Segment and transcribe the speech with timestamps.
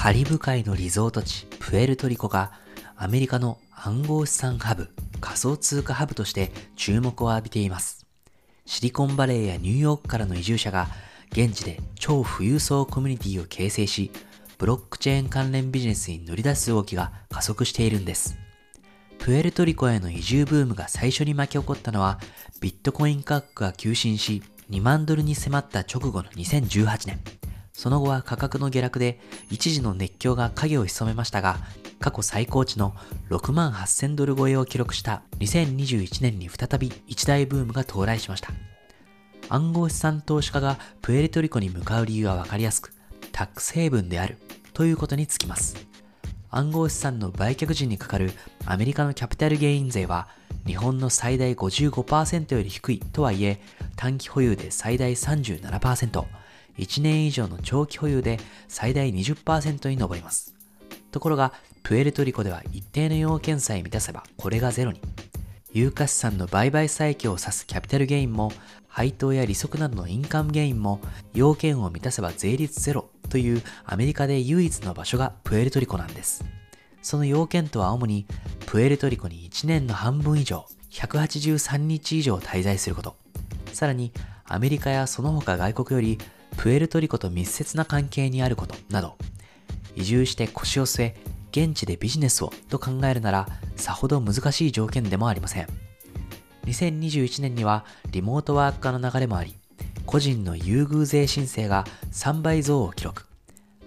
[0.00, 2.52] カリブ海のリゾート地プエルトリコが
[2.94, 4.90] アメリカの暗号資産ハブ、
[5.20, 8.06] 仮想通貨ハブとして注目を浴びています。
[8.64, 10.86] シリコンバレーやニューヨークからの移住者が
[11.32, 14.12] 現地で超富裕層コミュニティを形成し、
[14.56, 18.38] ブロックチェーン関連ビジネスに乗り出す動きが加速しているんです。
[19.18, 22.20] プエルトリコへの移住ブームが最初に巻き起こったのは、
[22.60, 27.47] ビットコイン価格が急進し、2万ドルに迫った直後の2018年。
[27.78, 29.20] その後は価格の下落で
[29.52, 31.58] 一時の熱狂が影を潜めましたが、
[32.00, 32.92] 過去最高値の
[33.30, 38.50] 6万8000ドル超えを記録した2021年に再び一大ブームが到来しました。
[39.48, 42.92] 暗号資産投資家がプエルトリコに向かう理由はわかりやすく、
[43.30, 44.38] タックスヘイブンである
[44.72, 45.76] ということにつきます。
[46.50, 48.32] 暗号資産の売却時にかかる
[48.66, 50.26] アメリカのキャピタルゲイン税は
[50.66, 53.60] 日本の最大55%より低いとはいえ
[53.94, 56.24] 短期保有で最大37%、
[56.78, 60.54] 1年以上の長期保有で最大20%に上ります。
[61.10, 65.00] ところが、プエルトリコでは一定の要件さえ満たせばこれがゼロに。
[65.72, 68.52] 有価資産の売買債権を指すキャピタルゲインも、
[68.88, 71.00] 配当や利息などのインカムゲインも、
[71.34, 76.44] 要件を満たせば税率ゼロというアメリカで唯一の場所がプエルトリコなんです。
[77.02, 78.26] その要件とは主に、
[78.66, 83.16] プエルトリコに1年の半分以上、183日以上滞在すること。
[83.72, 84.12] さらに、
[84.46, 86.18] アメリカやその他外国より
[86.58, 89.16] プエルトリコと密接な関係にあることなど、
[89.94, 91.16] 移住して腰を据え、
[91.52, 95.68] 現地でビジネスをと考えるなら、さほど難しい条件でもありません。
[96.66, 99.54] 2021年にはリモートワーク化の流れもあり、
[100.04, 103.24] 個人の優遇税申請が3倍増を記録。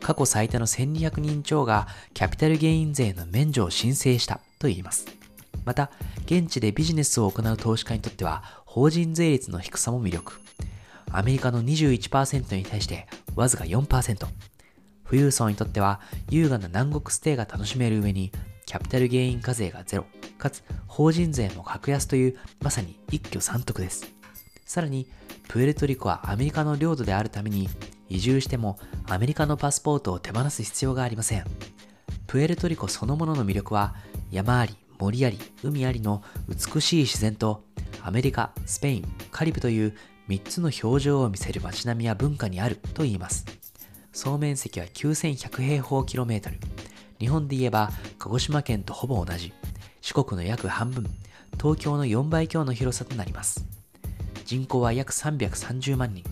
[0.00, 5.06] 過去最多の1200人超がキャピタルゲイン税の免除を申請したといいます。
[5.64, 5.90] また、
[6.26, 10.38] 現地でビジネスを行う投資家にとっては、法人税率の低さも魅力。
[11.10, 14.26] アメリカの21%に対してわずか4%。
[15.04, 18.30] 富裕層にとっては優雅な南国ステイが楽しめる上に
[18.66, 20.04] キャピタルゲイン課税がゼロ、
[20.36, 24.12] かつ法人税も格安というまさに一挙三得です。
[24.66, 25.08] さらに、
[25.48, 27.70] プエルトリコはアメリカの領土であるために
[28.10, 31.44] 移住してもアメリカのパスポートを手放す必要がありません。
[32.26, 33.94] プエルトリコそのものの魅力は
[34.30, 37.64] 山あり、森あり、海ありの美しい自然と
[38.02, 39.96] アメリカ、スペイン、カリブという
[40.28, 43.46] 3つの表情を見せる街並みや文化にあると言います。
[44.12, 46.58] 総面積は9100平方キロメートル。
[47.18, 49.54] 日本で言えば鹿児島県とほぼ同じ。
[50.02, 51.06] 四国の約半分、
[51.58, 53.66] 東京の4倍強の広さとなります。
[54.44, 56.24] 人口は約330万人。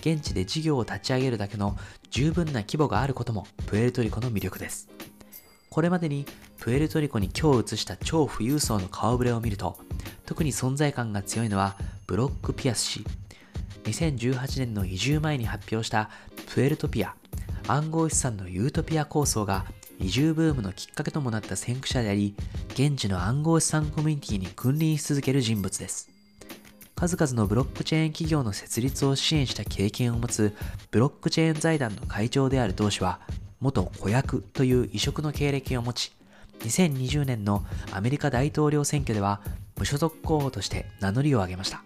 [0.00, 1.76] 現地で事業を立ち上げるだけの
[2.10, 4.88] 十分な規模があることもプエルトリコの魅力です。
[5.70, 6.24] これまでに
[6.58, 9.76] プエルトリコに今日移した超富裕層の顔ぶれを見ると、
[10.24, 13.04] 特に存在感が強いのはブロック・ピアス氏、
[13.84, 16.10] 2018年の移住前に発表した
[16.46, 17.14] プエルトピア、
[17.68, 19.64] 暗号資産のユートピア構想が
[19.98, 22.34] 移住ブームのきっかけともなった先駆者であり、
[22.70, 26.10] 現地の暗号資産コミュニティに君臨し続ける人物です。
[26.96, 30.54] 数々のブロックチェーン企業の設立を支援した経験を持つ
[30.90, 33.20] ブロックチェーン財団の会長である同氏は、
[33.60, 36.12] 元子役という異色の経歴を持ち、
[36.60, 39.40] 2020年のアメリカ大統領選挙では
[39.76, 41.82] 無所属候補として名乗りを上げました。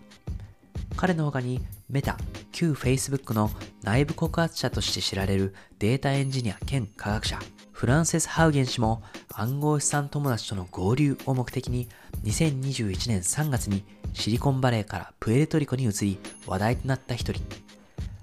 [0.99, 2.19] 彼の他にメタ、
[2.51, 3.53] 旧 Facebook の
[3.85, 7.39] 内部告発者として知られるデータエンジニア兼科学者、
[7.71, 9.01] フランセス・ハウゲン氏も
[9.33, 11.89] 暗号資産友達との合流を目的に
[12.25, 17.41] 2021年3月にシリコンバレーからプエルトリコに移り話題となった一人。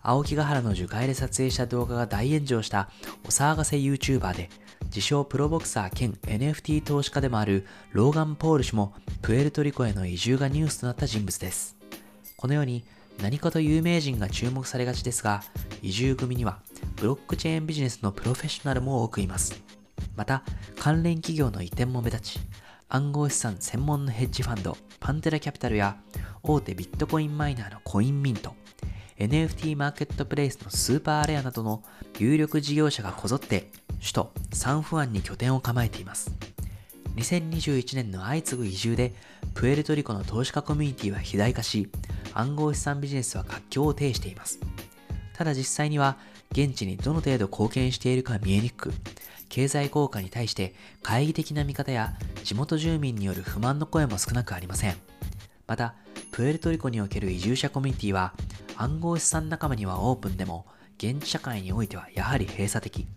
[0.02, 2.90] 青木ヶ原の樹海で撮影した動画が大炎上した
[3.24, 4.50] お騒がせ YouTuber で
[4.88, 11.75] 自称プロボクサー兼 NFT 投資家でもあるローガン・ポール氏もプエルトリコへの移住がニュースとなった人物です。
[12.38, 12.84] このように
[13.22, 15.44] 何かと有名人が注目されがちですが、
[15.82, 16.60] 移住組には
[16.98, 19.62] ブロックチェーンビジネスのプロフェッショナルも多くいます。
[20.16, 20.44] また、
[20.80, 22.40] 関連企業の移転も目立ち、
[22.90, 25.98] 暗号資産専門のヘッジファンド、パンテラキャピタルや
[26.44, 28.54] 大手ビットコインマイナーのコインミント、
[29.18, 31.84] NFT マーケットプレイスのスーパーレアなどの
[32.20, 36.32] 有力事業者がこぞって首都サンフアンに拠点を構えています。
[37.16, 39.14] 2021年の相次ぐ移住で
[39.54, 41.90] プエルトリコの投資家コミュニティは肥大化し
[42.34, 44.60] 暗号資産ビジネスは活況を呈しています。
[45.34, 46.18] ただ実際には
[46.52, 48.94] 現地にどの程度貢献しているか見えにくく
[49.50, 50.74] 経済効果に対して
[51.04, 52.14] 懐疑的な見方や
[52.44, 54.96] 地元住民による不満の声も少なくありません。
[55.68, 55.96] また
[56.32, 58.34] プエルトリコにおける移住者コミュニティは
[58.76, 60.66] 暗号資産仲間にはオープンでも
[60.98, 63.08] 現地社会においてはやはり閉鎖的。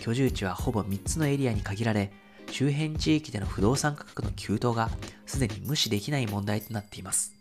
[0.00, 2.12] 居住地はほぼ3つのエリアに限られ
[2.50, 4.90] 周辺地域での不動産価格の急騰が
[5.26, 7.34] すでに無視できない問題となっています。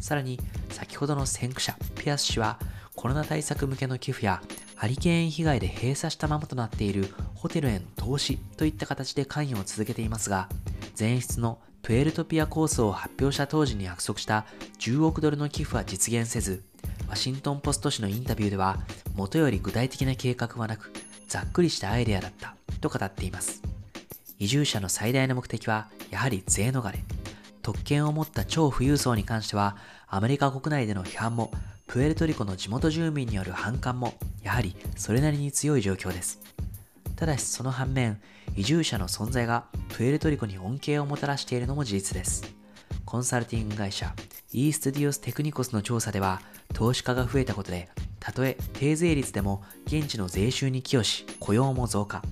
[0.00, 0.38] さらに、
[0.70, 2.58] 先ほどの先駆者、ピアス氏は、
[2.94, 4.42] コロナ対策向けの寄付や
[4.74, 10.48] ハリケーン被害で閉鎖したままとなっているホテルへの投資といった形で関与を続けていますが、
[10.98, 14.44] 前室のプエルトピア構想を発表した当時に約束した
[14.78, 16.64] 10億ドルの寄付は実現せず、
[17.08, 18.78] ワシントンポスト紙のインタビューでは、
[19.14, 20.92] 元より具体的な計画はなく、
[21.28, 23.65] ざっくりしたアイデアだったと語っています。
[24.38, 27.04] 移住者の最大の目的は、やはり税逃れ。
[27.62, 29.76] 特権を持った超富裕層に関しては、
[30.08, 31.50] アメリカ国内での批判も
[31.86, 36.40] プエルトリコの地元住民による反感もやはりそれなりに強い状況です。
[37.16, 38.20] ただしその反面、
[38.56, 42.44] 移住者の存在がプエルトリコに恩恵をもたらしているのも事実です。
[43.04, 44.14] コンサルティング会社
[44.52, 46.40] イーストディオステクニコスの調査では、
[46.72, 47.88] 投資家が増えたことで、
[48.20, 52.22] たとえ低税率でも現地の税収に寄与し、雇用も増加。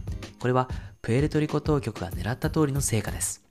[0.41, 0.69] これは
[1.05, 3.45] プエルトリコ当局が狙った通りの成果です。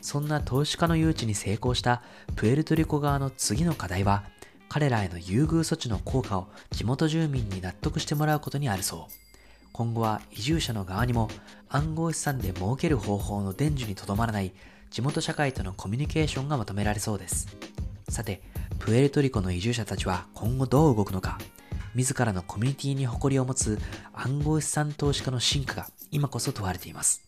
[0.00, 2.02] そんな投資家の誘致に成功した
[2.36, 4.22] プエルトリコ側の次の課題は、
[4.68, 9.12] 彼らへの優遇措置の効果を地元住民に納得してもらうことにあるそう。
[9.72, 11.28] 今後は移住者の側にも
[11.68, 14.52] 暗号資産で儲ける方法の伝授にとどまらない
[14.92, 17.48] 地元社会とのコミュニケーションが求められそうです。
[18.08, 18.40] さて、
[18.78, 21.38] プエルトリコの移住者たちは今後どう動くのか、
[21.96, 23.80] 自らのコミュニティに誇りを持つ
[24.12, 27.23] 暗号資産投資家の進化が今こそ問われています。